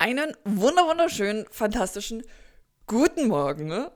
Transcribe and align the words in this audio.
Einen 0.00 0.34
wunder 0.46 0.88
wunderschönen, 0.88 1.44
fantastischen 1.50 2.22
guten 2.86 3.28
Morgen. 3.28 3.66
Ne? 3.66 3.92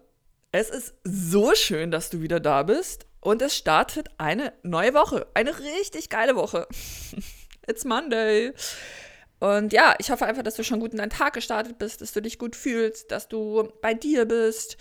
Es 0.52 0.68
ist 0.68 0.92
so 1.02 1.54
schön, 1.54 1.90
dass 1.90 2.10
du 2.10 2.20
wieder 2.20 2.40
da 2.40 2.62
bist 2.62 3.06
und 3.20 3.40
es 3.40 3.56
startet 3.56 4.08
eine 4.18 4.52
neue 4.62 4.92
Woche. 4.92 5.26
Eine 5.32 5.58
richtig 5.58 6.10
geile 6.10 6.36
Woche. 6.36 6.68
It's 7.66 7.86
Monday. 7.86 8.52
Und 9.40 9.72
ja, 9.72 9.94
ich 9.98 10.10
hoffe 10.10 10.26
einfach, 10.26 10.42
dass 10.42 10.56
du 10.56 10.62
schon 10.62 10.78
gut 10.78 10.92
in 10.92 10.98
deinen 10.98 11.08
Tag 11.08 11.32
gestartet 11.32 11.78
bist, 11.78 12.02
dass 12.02 12.12
du 12.12 12.20
dich 12.20 12.38
gut 12.38 12.54
fühlst, 12.54 13.10
dass 13.10 13.26
du 13.28 13.72
bei 13.80 13.94
dir 13.94 14.26
bist. 14.26 14.76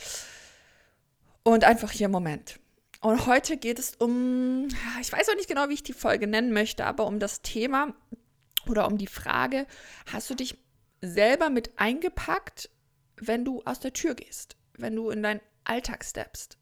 Und 1.44 1.64
einfach 1.64 1.92
hier 1.92 2.08
im 2.08 2.12
Moment. 2.12 2.60
Und 3.00 3.28
heute 3.28 3.56
geht 3.56 3.80
es 3.80 3.96
um, 3.96 4.68
ich 5.00 5.14
weiß 5.14 5.30
auch 5.30 5.36
nicht 5.36 5.48
genau, 5.48 5.70
wie 5.70 5.76
ich 5.76 5.84
die 5.84 5.94
Folge 5.94 6.28
nennen 6.28 6.52
möchte, 6.52 6.84
aber 6.84 7.06
um 7.06 7.20
das 7.20 7.42
Thema 7.42 7.94
oder 8.68 8.88
um 8.88 8.98
die 8.98 9.08
Frage, 9.08 9.68
hast 10.12 10.30
du 10.30 10.36
dich 10.36 10.58
selber 11.04 11.50
mit 11.50 11.72
eingepackt, 11.78 12.70
wenn 13.18 13.46
du 13.46 13.62
aus 13.66 13.80
der 13.80 13.94
Tür 13.94 14.16
gehst, 14.16 14.56
wenn 14.78 14.96
du 14.96 15.10
in 15.10 15.22
deinen 15.22 15.42
Alltag 15.66 16.04
steppst. 16.04 16.58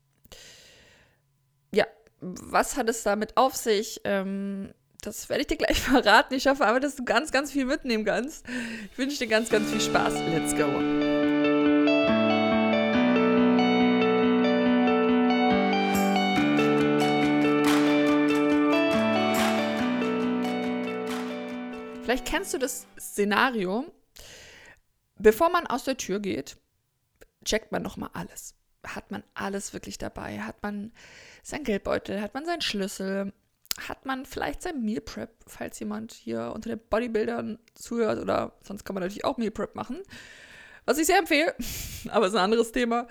Ja, 1.71 1.85
was 2.20 2.75
hat 2.75 2.89
es 2.89 3.03
damit 3.03 3.38
auf 3.38 3.55
sich? 3.55 4.01
Ähm, 4.03 4.73
das 5.01 5.29
werde 5.29 5.41
ich 5.41 5.48
dir 5.48 5.57
gleich 5.57 5.79
verraten. 5.81 6.34
Ich 6.34 6.48
hoffe 6.48 6.65
aber, 6.65 6.79
dass 6.79 6.95
du 6.95 7.05
ganz, 7.05 7.31
ganz 7.31 7.51
viel 7.51 7.65
mitnehmen 7.65 8.05
kannst. 8.05 8.45
Ich 8.91 8.98
wünsche 8.98 9.20
dir 9.20 9.27
ganz, 9.27 9.49
ganz 9.49 9.70
viel 9.70 9.81
Spaß. 9.81 10.13
Let's 10.15 10.55
go. 10.55 10.67
Vielleicht 22.03 22.26
kennst 22.26 22.53
du 22.53 22.57
das 22.57 22.87
Szenario, 22.99 23.85
Bevor 25.21 25.52
man 25.52 25.67
aus 25.67 25.84
der 25.84 25.98
Tür 25.98 26.20
geht, 26.20 26.57
checkt 27.45 27.71
man 27.71 27.84
nochmal 27.84 28.09
alles. 28.13 28.55
Hat 28.84 29.12
man 29.12 29.23
alles 29.35 29.71
wirklich 29.71 29.99
dabei? 29.99 30.40
Hat 30.40 30.63
man 30.63 30.91
sein 31.43 31.63
Geldbeutel? 31.63 32.21
Hat 32.21 32.34
man 32.34 32.45
seinen 32.45 32.62
Schlüssel? 32.62 33.32
Hat 33.87 34.05
man 34.07 34.26
vielleicht 34.26 34.63
sein 34.63 34.82
Meal 34.84 35.01
Prep, 35.01 35.29
falls 35.45 35.79
jemand 35.79 36.12
hier 36.12 36.51
unter 36.55 36.70
den 36.70 36.79
Bodybuildern 36.79 37.60
zuhört 37.76 38.20
oder 38.20 38.57
sonst 38.63 38.84
kann 38.84 38.95
man 38.95 39.01
natürlich 39.04 39.23
auch 39.23 39.37
Meal 39.37 39.51
Prep 39.51 39.76
machen, 39.76 40.01
was 40.85 40.98
ich 40.98 41.05
sehr 41.05 41.20
empfehle, 41.20 41.55
aber 42.10 42.27
ist 42.27 42.34
ein 42.34 42.43
anderes 42.43 42.71
Thema. 42.71 43.07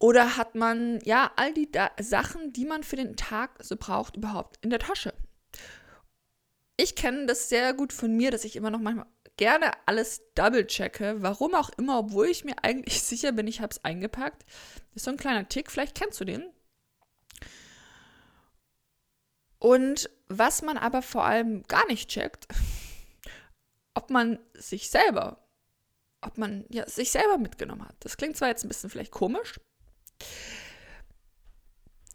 Oder 0.00 0.36
hat 0.36 0.56
man 0.56 0.98
ja 1.04 1.30
all 1.36 1.54
die 1.54 1.70
da 1.70 1.92
Sachen, 2.00 2.52
die 2.52 2.66
man 2.66 2.82
für 2.82 2.96
den 2.96 3.16
Tag 3.16 3.62
so 3.62 3.76
braucht, 3.76 4.16
überhaupt 4.16 4.58
in 4.62 4.70
der 4.70 4.80
Tasche? 4.80 5.14
Ich 6.76 6.96
kenne 6.96 7.26
das 7.26 7.48
sehr 7.48 7.72
gut 7.72 7.92
von 7.92 8.14
mir, 8.16 8.32
dass 8.32 8.44
ich 8.44 8.56
immer 8.56 8.70
noch 8.70 8.80
manchmal 8.80 9.06
gerne 9.36 9.72
alles 9.86 10.22
double 10.34 10.66
checke, 10.66 11.22
warum 11.22 11.54
auch 11.54 11.70
immer, 11.70 11.98
obwohl 11.98 12.26
ich 12.26 12.44
mir 12.44 12.56
eigentlich 12.62 13.02
sicher 13.02 13.32
bin, 13.32 13.46
ich 13.46 13.60
habe 13.60 13.70
es 13.70 13.84
eingepackt. 13.84 14.44
Das 14.46 14.96
ist 14.96 15.04
so 15.04 15.10
ein 15.10 15.16
kleiner 15.16 15.48
Tick, 15.48 15.70
vielleicht 15.70 15.96
kennst 15.96 16.20
du 16.20 16.24
den. 16.24 16.50
Und 19.58 20.10
was 20.28 20.62
man 20.62 20.76
aber 20.76 21.00
vor 21.00 21.24
allem 21.24 21.62
gar 21.64 21.86
nicht 21.86 22.10
checkt, 22.10 22.46
ob 23.94 24.10
man 24.10 24.38
sich 24.54 24.90
selber, 24.90 25.48
ob 26.20 26.36
man 26.38 26.66
ja, 26.68 26.88
sich 26.88 27.10
selber 27.10 27.38
mitgenommen 27.38 27.86
hat. 27.86 27.96
Das 28.00 28.16
klingt 28.16 28.36
zwar 28.36 28.48
jetzt 28.48 28.64
ein 28.64 28.68
bisschen 28.68 28.90
vielleicht 28.90 29.12
komisch, 29.12 29.60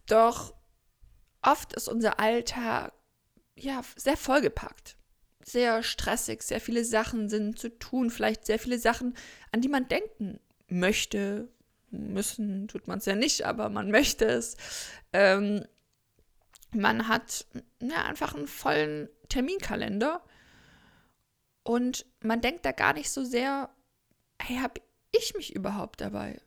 doch 0.06 0.54
oft 1.42 1.73
ist 1.73 1.88
unser 1.88 2.20
Alltag 2.20 2.94
ja 3.56 3.81
sehr 3.95 4.17
vollgepackt 4.17 4.98
sehr 5.52 5.83
stressig, 5.83 6.44
sehr 6.44 6.61
viele 6.61 6.86
Sachen 6.86 7.30
sind 7.30 7.59
zu 7.59 7.78
tun, 7.78 8.09
vielleicht 8.09 8.45
sehr 8.45 8.59
viele 8.59 8.80
Sachen, 8.80 9.16
an 9.52 9.61
die 9.61 9.69
man 9.69 9.88
denken 9.88 10.39
möchte. 10.67 11.50
Müssen 11.92 12.67
tut 12.67 12.88
man 12.88 13.00
es 13.00 13.05
ja 13.05 13.16
nicht, 13.16 13.45
aber 13.45 13.70
man 13.70 13.92
möchte 13.92 14.25
es. 14.25 14.58
Ähm, 15.14 15.66
man 16.71 17.08
hat 17.08 17.48
ja, 17.82 18.05
einfach 18.05 18.36
einen 18.36 18.48
vollen 18.48 19.09
Terminkalender 19.27 20.23
und 21.64 22.05
man 22.21 22.42
denkt 22.42 22.65
da 22.65 22.71
gar 22.71 22.93
nicht 22.93 23.09
so 23.09 23.23
sehr, 23.23 23.70
hey, 24.42 24.58
habe 24.58 24.82
ich 25.11 25.33
mich 25.36 25.55
überhaupt 25.55 26.02
dabei? 26.02 26.39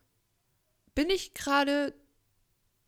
Bin 0.94 1.10
ich 1.10 1.34
gerade 1.34 1.94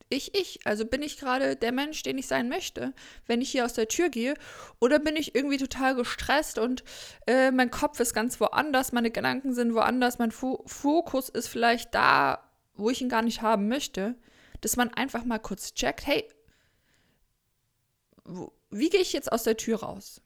ich 0.09 0.35
ich? 0.35 0.61
Also 0.65 0.85
bin 0.85 1.03
ich 1.03 1.19
gerade 1.19 1.57
der 1.57 1.73
Mensch, 1.73 2.03
den 2.03 2.19
ich 2.19 2.27
sein 2.27 2.49
möchte, 2.49 2.93
wenn 3.27 3.41
ich 3.41 3.51
hier 3.51 3.65
aus 3.65 3.75
der 3.75 3.89
Tür 3.89 4.09
gehe? 4.09 4.35
Oder 4.81 4.99
bin 4.99 5.17
ich 5.17 5.35
irgendwie 5.35 5.57
total 5.57 5.95
gestresst 5.95 6.59
und 6.59 6.85
äh, 7.27 7.51
mein 7.51 7.71
Kopf 7.71 8.01
ist 8.01 8.15
ganz 8.15 8.41
woanders, 8.41 8.93
meine 8.93 9.11
Gedanken 9.11 9.55
sind 9.55 9.75
woanders, 9.75 10.19
mein 10.19 10.31
Fo 10.31 10.63
Fokus 10.67 11.29
ist 11.29 11.49
vielleicht 11.49 11.95
da, 11.95 12.51
wo 12.75 12.91
ich 12.91 13.01
ihn 13.01 13.09
gar 13.09 13.23
nicht 13.23 13.43
haben 13.43 13.69
möchte? 13.69 14.17
Dass 14.61 14.77
man 14.77 14.93
einfach 14.95 15.25
mal 15.25 15.39
kurz 15.39 15.75
checkt, 15.75 16.07
hey, 16.07 16.29
wo, 18.25 18.53
wie 18.71 18.91
gehe 18.91 19.01
ich 19.01 19.13
jetzt 19.13 19.33
aus 19.33 19.43
der 19.45 19.57
Tür 19.57 19.81
raus? 19.81 20.21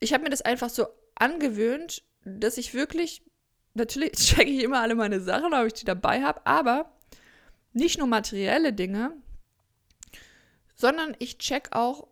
Ich 0.00 0.12
habe 0.12 0.24
mir 0.24 0.30
das 0.30 0.42
einfach 0.42 0.70
so 0.70 0.86
angewöhnt, 1.14 2.02
dass 2.24 2.58
ich 2.58 2.74
wirklich, 2.74 3.22
natürlich 3.74 4.12
checke 4.16 4.50
ich 4.50 4.62
immer 4.62 4.80
alle 4.80 4.94
meine 4.94 5.20
Sachen, 5.20 5.54
ob 5.54 5.66
ich 5.66 5.74
die 5.74 5.84
dabei 5.84 6.22
habe, 6.22 6.46
aber 6.46 6.92
nicht 7.72 7.98
nur 7.98 8.06
materielle 8.06 8.72
Dinge, 8.72 9.12
sondern 10.74 11.14
ich 11.18 11.38
check 11.38 11.68
auch, 11.72 12.08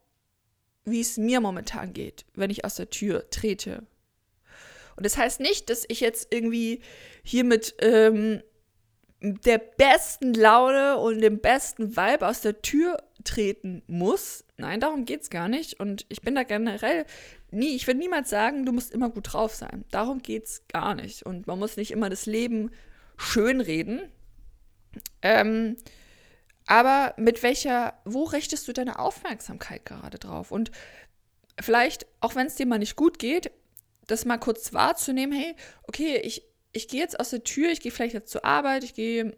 wie 0.84 1.00
es 1.00 1.16
mir 1.16 1.40
momentan 1.40 1.92
geht, 1.92 2.24
wenn 2.34 2.50
ich 2.50 2.64
aus 2.64 2.76
der 2.76 2.90
Tür 2.90 3.28
trete. 3.30 3.86
Und 4.96 5.06
das 5.06 5.16
heißt 5.16 5.40
nicht, 5.40 5.70
dass 5.70 5.84
ich 5.88 6.00
jetzt 6.00 6.32
irgendwie 6.32 6.80
hier 7.22 7.44
mit 7.44 7.74
ähm, 7.80 8.42
der 9.20 9.58
besten 9.58 10.34
Laune 10.34 10.96
und 10.98 11.20
dem 11.20 11.40
besten 11.40 11.96
Vibe 11.96 12.26
aus 12.26 12.40
der 12.40 12.62
Tür 12.62 12.98
treten 13.24 13.82
muss. 13.86 14.44
Nein, 14.56 14.80
darum 14.80 15.04
geht 15.04 15.22
es 15.22 15.30
gar 15.30 15.48
nicht. 15.48 15.78
Und 15.80 16.06
ich 16.08 16.20
bin 16.22 16.34
da 16.34 16.44
generell 16.44 17.04
nie, 17.50 17.74
ich 17.74 17.86
will 17.86 17.94
niemals 17.94 18.30
sagen, 18.30 18.64
du 18.64 18.72
musst 18.72 18.92
immer 18.92 19.10
gut 19.10 19.32
drauf 19.32 19.54
sein. 19.54 19.84
Darum 19.90 20.22
geht 20.22 20.46
es 20.46 20.66
gar 20.68 20.94
nicht. 20.94 21.24
Und 21.24 21.46
man 21.46 21.58
muss 21.58 21.76
nicht 21.76 21.90
immer 21.90 22.10
das 22.10 22.26
Leben 22.26 22.70
schönreden. 23.16 24.02
Ähm, 25.22 25.76
aber 26.66 27.14
mit 27.16 27.42
welcher, 27.42 27.94
wo 28.04 28.24
richtest 28.24 28.68
du 28.68 28.72
deine 28.72 28.98
Aufmerksamkeit 28.98 29.84
gerade 29.86 30.18
drauf? 30.18 30.50
Und 30.50 30.70
vielleicht, 31.60 32.06
auch 32.20 32.34
wenn 32.34 32.46
es 32.46 32.56
dir 32.56 32.66
mal 32.66 32.78
nicht 32.78 32.96
gut 32.96 33.18
geht, 33.18 33.50
das 34.06 34.24
mal 34.24 34.38
kurz 34.38 34.72
wahrzunehmen, 34.72 35.38
hey, 35.38 35.54
okay, 35.84 36.18
ich, 36.18 36.42
ich 36.72 36.88
gehe 36.88 37.00
jetzt 37.00 37.18
aus 37.18 37.30
der 37.30 37.44
Tür, 37.44 37.70
ich 37.70 37.80
gehe 37.80 37.92
vielleicht 37.92 38.14
jetzt 38.14 38.30
zur 38.30 38.44
Arbeit, 38.44 38.84
ich 38.84 38.94
gehe 38.94 39.36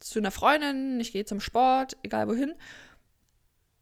zu 0.00 0.18
einer 0.18 0.30
Freundin, 0.30 0.98
ich 1.00 1.12
gehe 1.12 1.24
zum 1.24 1.40
Sport, 1.40 1.96
egal 2.02 2.28
wohin, 2.28 2.54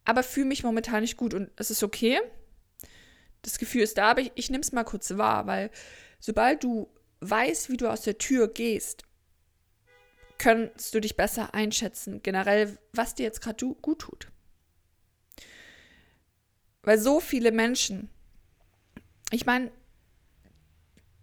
aber 0.04 0.22
fühle 0.22 0.46
mich 0.46 0.62
momentan 0.62 1.00
nicht 1.00 1.16
gut 1.16 1.34
und 1.34 1.50
es 1.56 1.70
ist 1.70 1.82
okay. 1.82 2.20
Das 3.42 3.58
Gefühl 3.58 3.82
ist 3.82 3.96
da, 3.96 4.10
aber 4.10 4.20
ich, 4.20 4.32
ich 4.34 4.50
nehme 4.50 4.62
es 4.62 4.72
mal 4.72 4.84
kurz 4.84 5.16
wahr, 5.16 5.46
weil 5.46 5.70
sobald 6.18 6.62
du 6.62 6.90
weißt, 7.20 7.70
wie 7.70 7.76
du 7.76 7.88
aus 7.88 8.02
der 8.02 8.18
Tür 8.18 8.48
gehst, 8.48 9.04
kannst 10.40 10.94
du 10.94 11.00
dich 11.00 11.16
besser 11.16 11.54
einschätzen, 11.54 12.22
generell, 12.22 12.78
was 12.92 13.14
dir 13.14 13.24
jetzt 13.24 13.42
gerade 13.42 13.74
gut 13.82 14.00
tut. 14.00 14.28
Weil 16.82 16.98
so 16.98 17.20
viele 17.20 17.52
Menschen, 17.52 18.08
ich 19.30 19.44
meine, 19.44 19.70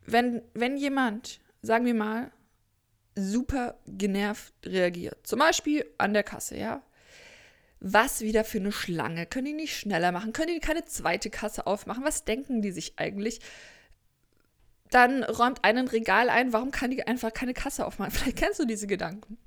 wenn, 0.05 0.44
wenn 0.53 0.78
jemand, 0.78 1.39
sagen 1.63 1.85
wir 1.85 1.95
mal, 1.95 2.31
super 3.16 3.79
genervt 3.88 4.53
reagiert, 4.63 5.25
zum 5.25 5.39
Beispiel 5.39 5.91
an 5.97 6.13
der 6.13 6.23
Kasse, 6.23 6.55
ja, 6.55 6.84
was 7.79 8.22
wieder 8.22 8.44
für 8.44 8.59
eine 8.59 8.72
Schlange? 8.72 9.25
Können 9.25 9.45
die 9.45 9.53
nicht 9.53 9.75
schneller 9.75 10.11
machen? 10.11 10.31
Können 10.31 10.53
die 10.53 10.59
keine 10.59 10.85
zweite 10.85 11.31
Kasse 11.31 11.66
aufmachen? 11.66 12.03
Was 12.03 12.23
denken 12.23 12.61
die 12.61 12.72
sich 12.72 12.97
eigentlich? 12.97 13.39
Dann 14.91 15.23
räumt 15.23 15.63
einen 15.63 15.87
Regal 15.87 16.29
ein, 16.29 16.53
warum 16.53 16.72
kann 16.72 16.91
die 16.91 17.05
einfach 17.05 17.34
keine 17.34 17.53
Kasse 17.53 17.85
aufmachen? 17.85 18.11
Vielleicht 18.13 18.37
kennst 18.37 18.59
du 18.59 18.66
diese 18.66 18.87
Gedanken. 18.87 19.37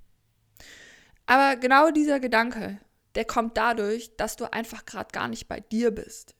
Aber 1.26 1.56
genau 1.56 1.90
dieser 1.90 2.20
Gedanke, 2.20 2.78
der 3.14 3.24
kommt 3.24 3.56
dadurch, 3.56 4.16
dass 4.16 4.36
du 4.36 4.52
einfach 4.52 4.84
gerade 4.84 5.12
gar 5.12 5.28
nicht 5.28 5.48
bei 5.48 5.60
dir 5.60 5.90
bist. 5.90 6.34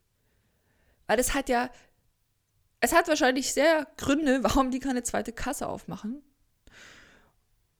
Weil 1.07 1.19
es 1.19 1.35
hat 1.35 1.49
ja, 1.49 1.71
es 2.81 2.93
hat 2.93 3.09
wahrscheinlich 3.09 3.53
sehr 3.53 3.87
Gründe, 3.97 4.39
warum 4.43 4.71
die 4.71 4.81
keine 4.81 5.03
zweite 5.03 5.33
Kasse 5.33 5.69
aufmachen. 5.69 6.23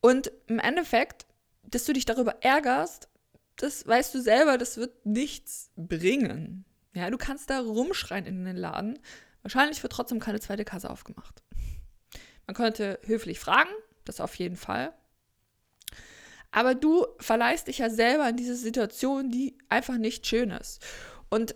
Und 0.01 0.33
im 0.47 0.59
Endeffekt, 0.59 1.27
dass 1.63 1.85
du 1.85 1.93
dich 1.93 2.07
darüber 2.07 2.43
ärgerst, 2.43 3.09
das 3.57 3.87
weißt 3.87 4.15
du 4.15 4.23
selber, 4.23 4.57
das 4.57 4.79
wird 4.79 5.05
nichts 5.05 5.71
bringen. 5.77 6.65
Ja, 6.95 7.11
du 7.11 7.19
kannst 7.19 7.51
da 7.51 7.61
rumschreien 7.61 8.25
in 8.25 8.45
den 8.45 8.57
Laden, 8.57 8.99
Wahrscheinlich 9.43 9.83
wird 9.83 9.93
trotzdem 9.93 10.21
keine 10.21 10.41
zweite 10.41 10.65
Kasse 10.65 10.91
aufgemacht. 10.91 11.43
Man 12.47 12.55
könnte 12.55 12.99
höflich 13.05 13.39
fragen, 13.39 13.71
das 14.05 14.21
auf 14.21 14.35
jeden 14.35 14.57
Fall. 14.57 14.93
Aber 16.51 16.75
du 16.75 17.07
verleihst 17.19 17.69
dich 17.69 17.79
ja 17.79 17.91
selber 17.91 18.29
in 18.29 18.37
diese 18.37 18.57
Situation, 18.57 19.31
die 19.31 19.57
einfach 19.69 19.97
nicht 19.97 20.27
schön 20.27 20.51
ist. 20.51 20.85
Und 21.29 21.55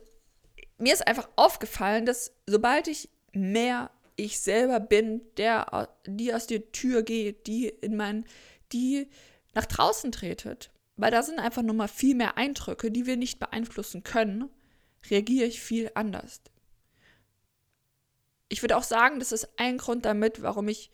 mir 0.79 0.93
ist 0.93 1.07
einfach 1.07 1.29
aufgefallen, 1.37 2.07
dass 2.07 2.33
sobald 2.47 2.89
ich 2.89 3.09
mehr 3.33 3.91
ich 4.17 4.39
selber 4.39 4.79
bin, 4.79 5.23
der, 5.37 5.89
die 6.07 6.33
aus 6.33 6.47
der 6.47 6.71
Tür 6.71 7.03
geht, 7.03 7.47
die 7.49 7.69
in 7.69 7.97
mein, 7.97 8.25
die 8.73 9.09
nach 9.55 9.67
draußen 9.67 10.13
tretet. 10.13 10.71
Weil 10.97 11.11
da 11.11 11.23
sind 11.23 11.41
einfach 11.41 11.63
nochmal 11.63 11.89
viel 11.89 12.15
mehr 12.15 12.37
Eindrücke, 12.37 12.93
die 12.93 13.07
wir 13.07 13.17
nicht 13.17 13.41
beeinflussen 13.41 14.05
können, 14.05 14.49
reagiere 15.11 15.47
ich 15.47 15.61
viel 15.61 15.91
anders. 15.95 16.41
Ich 18.55 18.63
würde 18.63 18.77
auch 18.77 18.85
sagen, 18.85 19.19
das 19.19 19.33
ist 19.33 19.49
ein 19.59 19.79
Grund 19.79 20.05
damit, 20.05 20.41
warum 20.41 20.69
ich 20.69 20.93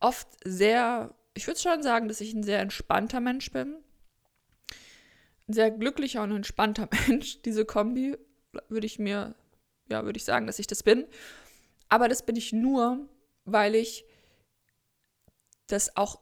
oft 0.00 0.26
sehr, 0.44 1.14
ich 1.34 1.46
würde 1.46 1.60
schon 1.60 1.84
sagen, 1.84 2.08
dass 2.08 2.20
ich 2.20 2.34
ein 2.34 2.42
sehr 2.42 2.58
entspannter 2.58 3.20
Mensch 3.20 3.52
bin. 3.52 3.76
Ein 5.46 5.52
sehr 5.52 5.70
glücklicher 5.70 6.20
und 6.24 6.32
entspannter 6.32 6.88
Mensch. 7.06 7.42
Diese 7.42 7.64
Kombi 7.64 8.18
würde 8.68 8.86
ich 8.86 8.98
mir, 8.98 9.36
ja, 9.88 10.04
würde 10.04 10.16
ich 10.16 10.24
sagen, 10.24 10.48
dass 10.48 10.58
ich 10.58 10.66
das 10.66 10.82
bin. 10.82 11.06
Aber 11.88 12.08
das 12.08 12.26
bin 12.26 12.34
ich 12.34 12.52
nur, 12.52 13.08
weil 13.44 13.76
ich 13.76 14.04
das 15.68 15.96
auch, 15.96 16.20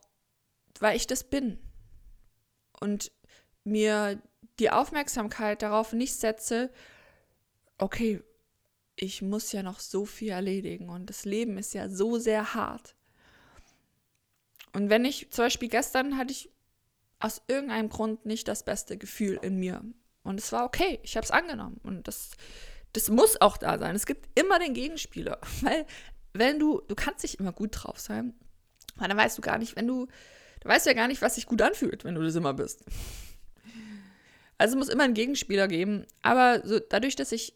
weil 0.80 0.98
ich 0.98 1.06
das 1.06 1.24
bin. 1.24 1.58
Und 2.78 3.10
mir 3.64 4.20
die 4.58 4.68
Aufmerksamkeit 4.68 5.62
darauf 5.62 5.94
nicht 5.94 6.14
setze, 6.14 6.70
okay, 7.78 8.22
ich 8.96 9.22
muss 9.22 9.52
ja 9.52 9.62
noch 9.62 9.78
so 9.78 10.06
viel 10.06 10.30
erledigen 10.30 10.88
und 10.88 11.10
das 11.10 11.24
Leben 11.24 11.58
ist 11.58 11.74
ja 11.74 11.88
so 11.88 12.18
sehr 12.18 12.54
hart. 12.54 12.94
Und 14.72 14.90
wenn 14.90 15.04
ich, 15.04 15.30
zum 15.30 15.44
Beispiel 15.44 15.68
gestern 15.68 16.16
hatte 16.16 16.32
ich 16.32 16.50
aus 17.18 17.42
irgendeinem 17.48 17.88
Grund 17.88 18.26
nicht 18.26 18.48
das 18.48 18.64
beste 18.64 18.96
Gefühl 18.96 19.38
in 19.42 19.56
mir. 19.56 19.82
Und 20.22 20.40
es 20.40 20.52
war 20.52 20.64
okay, 20.64 20.98
ich 21.02 21.16
habe 21.16 21.24
es 21.24 21.30
angenommen. 21.30 21.80
Und 21.82 22.08
das, 22.08 22.32
das 22.92 23.08
muss 23.08 23.40
auch 23.40 23.56
da 23.56 23.78
sein. 23.78 23.94
Es 23.94 24.06
gibt 24.06 24.28
immer 24.38 24.58
den 24.58 24.74
Gegenspieler. 24.74 25.40
Weil, 25.62 25.86
wenn 26.32 26.58
du, 26.58 26.82
du 26.88 26.94
kannst 26.94 27.22
nicht 27.22 27.40
immer 27.40 27.52
gut 27.52 27.70
drauf 27.72 27.98
sein, 27.98 28.34
weil 28.96 29.08
dann 29.08 29.16
weißt 29.16 29.36
du 29.36 29.42
gar 29.42 29.58
nicht, 29.58 29.76
wenn 29.76 29.86
du, 29.86 30.06
du 30.60 30.68
weißt 30.68 30.86
ja 30.86 30.94
gar 30.94 31.08
nicht, 31.08 31.22
was 31.22 31.34
sich 31.34 31.46
gut 31.46 31.60
anfühlt, 31.60 32.04
wenn 32.04 32.14
du 32.14 32.22
das 32.22 32.34
immer 32.34 32.54
bist. 32.54 32.84
Also 34.58 34.74
es 34.74 34.78
muss 34.78 34.88
immer 34.88 35.04
einen 35.04 35.14
Gegenspieler 35.14 35.68
geben. 35.68 36.06
Aber 36.22 36.66
so, 36.66 36.78
dadurch, 36.78 37.16
dass 37.16 37.32
ich 37.32 37.54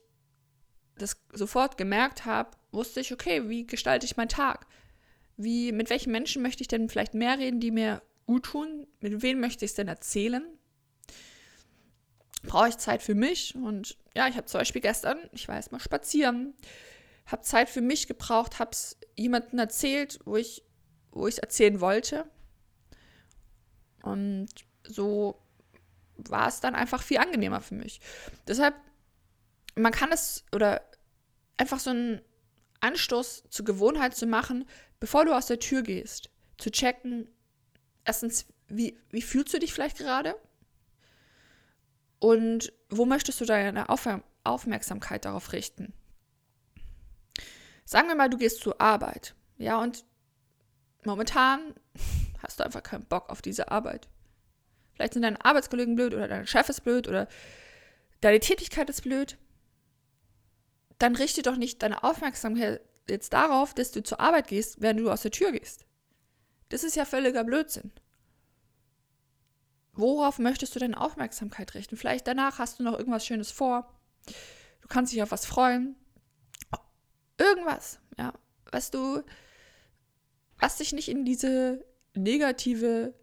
das 1.00 1.20
sofort 1.32 1.76
gemerkt 1.76 2.24
habe, 2.24 2.50
wusste 2.72 3.00
ich, 3.00 3.12
okay, 3.12 3.48
wie 3.48 3.66
gestalte 3.66 4.06
ich 4.06 4.16
meinen 4.16 4.28
Tag? 4.28 4.66
Wie, 5.36 5.72
mit 5.72 5.90
welchen 5.90 6.12
Menschen 6.12 6.42
möchte 6.42 6.62
ich 6.62 6.68
denn 6.68 6.88
vielleicht 6.88 7.14
mehr 7.14 7.38
reden, 7.38 7.60
die 7.60 7.70
mir 7.70 8.02
gut 8.26 8.44
tun? 8.44 8.86
Mit 9.00 9.22
wem 9.22 9.40
möchte 9.40 9.64
ich 9.64 9.72
es 9.72 9.74
denn 9.74 9.88
erzählen? 9.88 10.44
Brauche 12.42 12.68
ich 12.68 12.78
Zeit 12.78 13.02
für 13.02 13.14
mich? 13.14 13.54
Und 13.54 13.96
ja, 14.14 14.28
ich 14.28 14.36
habe 14.36 14.46
zum 14.46 14.60
Beispiel 14.60 14.80
gestern, 14.80 15.18
ich 15.32 15.48
war 15.48 15.56
erst 15.56 15.72
mal 15.72 15.80
spazieren, 15.80 16.54
habe 17.26 17.42
Zeit 17.42 17.68
für 17.68 17.80
mich 17.80 18.06
gebraucht, 18.06 18.58
habe 18.58 18.70
es 18.72 18.96
jemandem 19.16 19.58
erzählt, 19.58 20.20
wo 20.24 20.36
ich 20.36 20.64
wo 21.12 21.26
ich 21.26 21.34
es 21.34 21.38
erzählen 21.38 21.80
wollte. 21.80 22.26
Und 24.02 24.48
so 24.84 25.40
war 26.16 26.48
es 26.48 26.60
dann 26.60 26.74
einfach 26.74 27.02
viel 27.02 27.18
angenehmer 27.18 27.60
für 27.60 27.74
mich. 27.74 28.00
Deshalb, 28.46 28.74
man 29.74 29.92
kann 29.92 30.12
es 30.12 30.44
oder 30.52 30.82
einfach 31.60 31.78
so 31.78 31.90
einen 31.90 32.20
Anstoß 32.80 33.44
zur 33.50 33.64
Gewohnheit 33.64 34.16
zu 34.16 34.26
machen, 34.26 34.64
bevor 34.98 35.24
du 35.24 35.36
aus 35.36 35.46
der 35.46 35.58
Tür 35.58 35.82
gehst, 35.82 36.30
zu 36.56 36.70
checken, 36.70 37.28
erstens, 38.04 38.46
wie, 38.68 38.98
wie 39.10 39.22
fühlst 39.22 39.52
du 39.52 39.58
dich 39.58 39.72
vielleicht 39.72 39.98
gerade? 39.98 40.34
Und 42.18 42.72
wo 42.88 43.04
möchtest 43.04 43.40
du 43.40 43.44
deine 43.44 43.88
Aufmerksamkeit 43.88 45.24
darauf 45.24 45.52
richten? 45.52 45.92
Sagen 47.84 48.08
wir 48.08 48.14
mal, 48.14 48.30
du 48.30 48.38
gehst 48.38 48.60
zur 48.60 48.80
Arbeit, 48.80 49.34
ja, 49.58 49.80
und 49.80 50.04
momentan 51.04 51.74
hast 52.42 52.60
du 52.60 52.64
einfach 52.64 52.82
keinen 52.82 53.04
Bock 53.04 53.28
auf 53.28 53.42
diese 53.42 53.70
Arbeit. 53.70 54.08
Vielleicht 54.94 55.14
sind 55.14 55.22
deine 55.22 55.44
Arbeitskollegen 55.44 55.96
blöd 55.96 56.14
oder 56.14 56.28
dein 56.28 56.46
Chef 56.46 56.68
ist 56.68 56.84
blöd 56.84 57.08
oder 57.08 57.26
deine 58.20 58.40
Tätigkeit 58.40 58.88
ist 58.88 59.02
blöd. 59.02 59.38
Dann 61.00 61.16
richte 61.16 61.40
doch 61.40 61.56
nicht 61.56 61.82
deine 61.82 62.04
Aufmerksamkeit 62.04 62.82
jetzt 63.08 63.32
darauf, 63.32 63.72
dass 63.72 63.90
du 63.90 64.02
zur 64.02 64.20
Arbeit 64.20 64.48
gehst, 64.48 64.82
während 64.82 65.00
du 65.00 65.10
aus 65.10 65.22
der 65.22 65.30
Tür 65.30 65.50
gehst. 65.50 65.86
Das 66.68 66.84
ist 66.84 66.94
ja 66.94 67.06
völliger 67.06 67.42
Blödsinn. 67.42 67.90
Worauf 69.94 70.38
möchtest 70.38 70.74
du 70.74 70.78
deine 70.78 71.00
Aufmerksamkeit 71.00 71.74
richten? 71.74 71.96
Vielleicht 71.96 72.26
danach 72.26 72.58
hast 72.58 72.78
du 72.78 72.82
noch 72.82 72.98
irgendwas 72.98 73.24
Schönes 73.24 73.50
vor. 73.50 73.98
Du 74.82 74.88
kannst 74.88 75.12
dich 75.12 75.22
auf 75.22 75.30
was 75.30 75.46
freuen. 75.46 75.96
Irgendwas, 77.38 77.98
ja, 78.18 78.34
was 78.70 78.90
du, 78.90 79.22
was 80.58 80.76
dich 80.76 80.92
nicht 80.92 81.08
in 81.08 81.24
diese 81.24 81.82
negative 82.14 83.14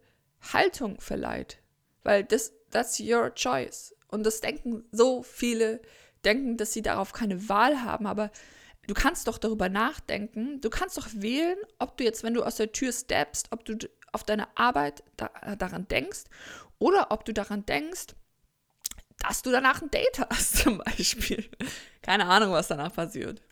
Haltung 0.52 1.00
verleiht. 1.00 1.62
Weil 2.02 2.24
das, 2.24 2.52
that's 2.70 2.98
your 2.98 3.32
choice. 3.34 3.94
Und 4.08 4.24
das 4.24 4.40
denken 4.40 4.84
so 4.90 5.22
viele, 5.22 5.80
denken, 6.24 6.56
dass 6.56 6.72
sie 6.72 6.82
darauf 6.82 7.12
keine 7.12 7.48
Wahl 7.48 7.82
haben, 7.82 8.06
aber 8.06 8.30
du 8.86 8.94
kannst 8.94 9.28
doch 9.28 9.38
darüber 9.38 9.68
nachdenken. 9.68 10.60
Du 10.60 10.70
kannst 10.70 10.96
doch 10.98 11.08
wählen, 11.12 11.58
ob 11.78 11.96
du 11.96 12.04
jetzt, 12.04 12.22
wenn 12.22 12.34
du 12.34 12.42
aus 12.42 12.56
der 12.56 12.72
Tür 12.72 12.92
steppst, 12.92 13.48
ob 13.50 13.64
du 13.64 13.76
auf 14.12 14.24
deine 14.24 14.48
Arbeit 14.56 15.02
da, 15.16 15.28
daran 15.56 15.86
denkst 15.88 16.24
oder 16.78 17.10
ob 17.10 17.24
du 17.24 17.32
daran 17.32 17.66
denkst, 17.66 18.14
dass 19.18 19.42
du 19.42 19.50
danach 19.50 19.82
ein 19.82 19.90
Date 19.90 20.20
hast, 20.30 20.56
zum 20.62 20.78
Beispiel. 20.78 21.48
Keine 22.02 22.26
Ahnung, 22.26 22.52
was 22.52 22.68
danach 22.68 22.94
passiert. 22.94 23.42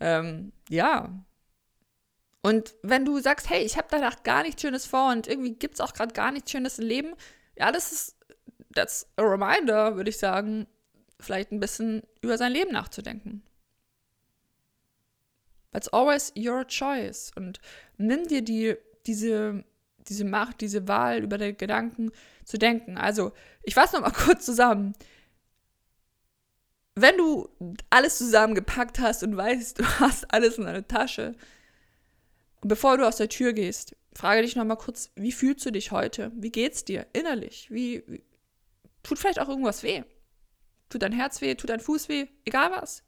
Ähm, 0.00 0.52
ja. 0.68 1.24
Und 2.42 2.74
wenn 2.82 3.04
du 3.04 3.20
sagst, 3.20 3.48
hey, 3.50 3.62
ich 3.62 3.76
habe 3.76 3.88
danach 3.90 4.22
gar 4.24 4.42
nichts 4.42 4.62
Schönes 4.62 4.84
vor 4.84 5.12
und 5.12 5.28
irgendwie 5.28 5.54
gibt 5.54 5.74
es 5.74 5.80
auch 5.80 5.92
gerade 5.92 6.12
gar 6.12 6.32
nichts 6.32 6.50
Schönes 6.50 6.78
im 6.78 6.86
Leben, 6.86 7.14
ja, 7.56 7.70
das 7.70 7.92
ist, 7.92 8.16
that's 8.74 9.06
a 9.16 9.22
reminder, 9.22 9.96
würde 9.96 10.10
ich 10.10 10.18
sagen, 10.18 10.66
vielleicht 11.22 11.52
ein 11.52 11.60
bisschen 11.60 12.02
über 12.20 12.36
sein 12.38 12.52
Leben 12.52 12.72
nachzudenken. 12.72 13.42
It's 15.74 15.88
always 15.88 16.32
your 16.36 16.66
choice. 16.66 17.32
Und 17.34 17.60
nimm 17.96 18.26
dir 18.28 18.42
die, 18.42 18.76
diese, 19.06 19.64
diese 20.08 20.24
Macht, 20.24 20.60
diese 20.60 20.86
Wahl 20.86 21.22
über 21.22 21.38
deine 21.38 21.54
Gedanken 21.54 22.12
zu 22.44 22.58
denken. 22.58 22.98
Also, 22.98 23.32
ich 23.62 23.74
fasse 23.74 23.96
nochmal 23.96 24.12
kurz 24.26 24.44
zusammen. 24.44 24.94
Wenn 26.94 27.16
du 27.16 27.48
alles 27.88 28.18
zusammengepackt 28.18 28.98
hast 28.98 29.22
und 29.22 29.36
weißt, 29.36 29.78
du 29.78 29.84
hast 30.00 30.32
alles 30.32 30.58
in 30.58 30.64
deiner 30.64 30.86
Tasche, 30.86 31.34
bevor 32.60 32.98
du 32.98 33.06
aus 33.06 33.16
der 33.16 33.30
Tür 33.30 33.52
gehst, 33.54 33.96
frage 34.14 34.42
dich 34.42 34.56
nochmal 34.56 34.76
kurz, 34.76 35.10
wie 35.16 35.32
fühlst 35.32 35.64
du 35.64 35.72
dich 35.72 35.90
heute? 35.90 36.32
Wie 36.34 36.52
geht's 36.52 36.84
dir 36.84 37.06
innerlich? 37.14 37.68
Wie, 37.70 38.04
wie 38.06 38.22
tut 39.02 39.18
vielleicht 39.18 39.40
auch 39.40 39.48
irgendwas 39.48 39.82
weh? 39.82 40.02
Tut 40.92 41.00
dein 41.00 41.12
Herz 41.12 41.40
weh? 41.40 41.54
Tut 41.54 41.70
dein 41.70 41.80
Fuß 41.80 42.10
weh? 42.10 42.26
Egal 42.44 42.70
was. 42.70 43.02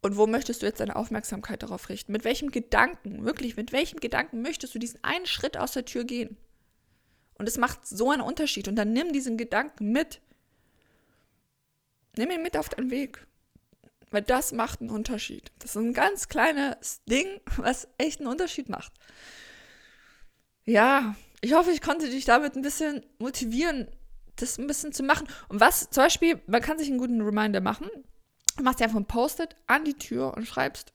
Und 0.00 0.16
wo 0.16 0.28
möchtest 0.28 0.62
du 0.62 0.66
jetzt 0.66 0.78
deine 0.78 0.94
Aufmerksamkeit 0.94 1.60
darauf 1.64 1.88
richten? 1.88 2.12
Mit 2.12 2.22
welchem 2.22 2.52
Gedanken, 2.52 3.24
wirklich, 3.24 3.56
mit 3.56 3.72
welchem 3.72 3.98
Gedanken 3.98 4.42
möchtest 4.42 4.76
du 4.76 4.78
diesen 4.78 5.02
einen 5.02 5.26
Schritt 5.26 5.56
aus 5.56 5.72
der 5.72 5.86
Tür 5.86 6.04
gehen? 6.04 6.36
Und 7.36 7.48
es 7.48 7.58
macht 7.58 7.84
so 7.84 8.12
einen 8.12 8.22
Unterschied. 8.22 8.68
Und 8.68 8.76
dann 8.76 8.92
nimm 8.92 9.12
diesen 9.12 9.36
Gedanken 9.36 9.90
mit. 9.90 10.20
Nimm 12.16 12.30
ihn 12.30 12.42
mit 12.42 12.56
auf 12.56 12.68
deinen 12.68 12.92
Weg. 12.92 13.26
Weil 14.12 14.22
das 14.22 14.52
macht 14.52 14.82
einen 14.82 14.90
Unterschied. 14.90 15.50
Das 15.58 15.70
ist 15.70 15.82
ein 15.82 15.94
ganz 15.94 16.28
kleines 16.28 17.02
Ding, 17.06 17.40
was 17.56 17.88
echt 17.98 18.20
einen 18.20 18.30
Unterschied 18.30 18.68
macht. 18.68 18.92
Ja, 20.64 21.16
ich 21.40 21.54
hoffe, 21.54 21.72
ich 21.72 21.80
konnte 21.80 22.08
dich 22.08 22.24
damit 22.24 22.54
ein 22.54 22.62
bisschen 22.62 23.04
motivieren, 23.18 23.88
das 24.36 24.58
ein 24.58 24.66
bisschen 24.66 24.92
zu 24.92 25.02
machen. 25.02 25.28
Und 25.48 25.60
was, 25.60 25.90
zum 25.90 26.02
Beispiel, 26.02 26.40
man 26.46 26.60
kann 26.60 26.78
sich 26.78 26.88
einen 26.88 26.98
guten 26.98 27.20
Reminder 27.20 27.60
machen. 27.60 27.88
Du 28.56 28.62
machst 28.62 28.80
dir 28.80 28.84
einfach 28.84 28.98
ein 28.98 29.06
Post-it 29.06 29.56
an 29.66 29.84
die 29.84 29.94
Tür 29.94 30.34
und 30.36 30.46
schreibst, 30.46 30.92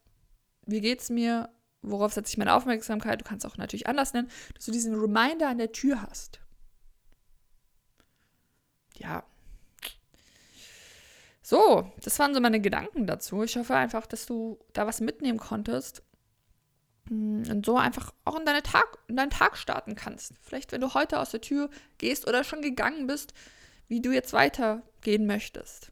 wie 0.65 0.81
geht's 0.81 1.09
mir, 1.09 1.49
worauf 1.81 2.13
setze 2.13 2.31
ich 2.31 2.37
meine 2.37 2.53
Aufmerksamkeit, 2.53 3.21
du 3.21 3.25
kannst 3.25 3.45
auch 3.45 3.57
natürlich 3.57 3.87
anders 3.87 4.13
nennen, 4.13 4.29
dass 4.55 4.65
du 4.65 4.71
diesen 4.71 4.95
Reminder 4.95 5.49
an 5.49 5.57
der 5.57 5.71
Tür 5.71 6.01
hast. 6.01 6.39
Ja. 8.95 9.23
So, 11.41 11.91
das 12.03 12.19
waren 12.19 12.33
so 12.33 12.41
meine 12.41 12.61
Gedanken 12.61 13.07
dazu. 13.07 13.43
Ich 13.43 13.57
hoffe 13.57 13.75
einfach, 13.75 14.05
dass 14.05 14.25
du 14.25 14.59
da 14.73 14.85
was 14.85 15.01
mitnehmen 15.01 15.39
konntest 15.39 16.03
und 17.09 17.65
so 17.65 17.77
einfach 17.77 18.13
auch 18.25 18.37
in, 18.37 18.45
deine 18.45 18.61
Tag, 18.61 18.97
in 19.07 19.15
deinen 19.15 19.31
Tag 19.31 19.57
starten 19.57 19.95
kannst. 19.95 20.33
Vielleicht, 20.41 20.71
wenn 20.71 20.81
du 20.81 20.93
heute 20.93 21.19
aus 21.19 21.31
der 21.31 21.41
Tür 21.41 21.69
gehst 21.97 22.27
oder 22.27 22.43
schon 22.43 22.61
gegangen 22.61 23.07
bist, 23.07 23.33
wie 23.87 24.01
du 24.01 24.11
jetzt 24.11 24.33
weitergehen 24.33 25.25
möchtest. 25.25 25.91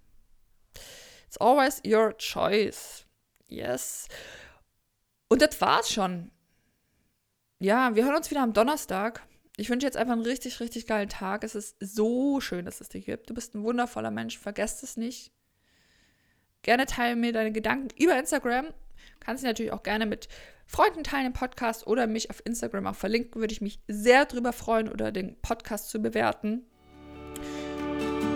It's 1.26 1.38
always 1.38 1.82
your 1.86 2.16
choice. 2.18 3.06
Yes. 3.48 4.08
Und 5.28 5.42
das 5.42 5.60
war's 5.60 5.92
schon. 5.92 6.32
Ja, 7.60 7.96
wir 7.96 8.06
hören 8.06 8.16
uns 8.16 8.30
wieder 8.30 8.44
am 8.44 8.54
Donnerstag. 8.54 9.24
Ich 9.58 9.70
wünsche 9.70 9.88
jetzt 9.88 9.98
einfach 9.98 10.14
einen 10.14 10.22
richtig, 10.22 10.60
richtig 10.60 10.86
geilen 10.86 11.10
Tag. 11.10 11.44
Es 11.44 11.56
ist 11.56 11.76
so 11.80 12.40
schön, 12.40 12.66
dass 12.66 12.80
es 12.80 12.90
dich 12.90 13.06
gibt. 13.06 13.30
Du 13.30 13.34
bist 13.34 13.56
ein 13.56 13.64
wundervoller 13.64 14.12
Mensch. 14.12 14.38
Vergesst 14.38 14.84
es 14.84 14.98
nicht. 14.98 15.32
Gerne 16.62 16.86
teile 16.86 17.16
mir 17.16 17.34
deine 17.34 17.52
Gedanken 17.52 17.90
über 18.02 18.18
Instagram. 18.20 18.68
Kannst 19.19 19.43
du 19.43 19.47
natürlich 19.47 19.71
auch 19.71 19.83
gerne 19.83 20.05
mit 20.05 20.27
Freunden 20.65 21.03
teilen 21.03 21.27
im 21.27 21.33
Podcast 21.33 21.88
oder 21.88 22.07
mich 22.07 22.29
auf 22.29 22.41
Instagram 22.45 22.88
auch 22.88 22.95
verlinken. 22.95 23.41
Würde 23.41 23.53
ich 23.53 23.62
mich 23.62 23.79
sehr 23.88 24.25
drüber 24.25 24.53
freuen 24.53 24.89
oder 24.89 25.12
den 25.12 25.39
Podcast 25.41 25.89
zu 25.89 26.01
bewerten. 26.01 26.63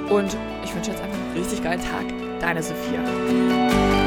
Und 0.10 0.38
ich 0.64 0.76
wünsche 0.76 0.92
jetzt 0.92 1.02
einfach 1.02 1.18
einen 1.18 1.38
richtig 1.38 1.64
geilen 1.64 1.82
Tag. 1.82 2.06
Deine 2.40 2.62
Sophia. 2.64 4.01